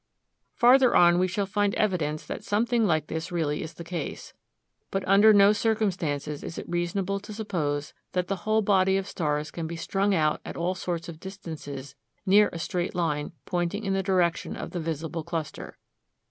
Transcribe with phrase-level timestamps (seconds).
[0.55, 4.33] Farther on we shall find evidence that something like this really is the case.
[4.89, 9.51] But under no circumstances is it reasonable to suppose that the whole body of stars
[9.51, 11.93] can be strung out at all sorts of distances
[12.25, 15.77] near a straight line pointing in the direction of the visible cluster.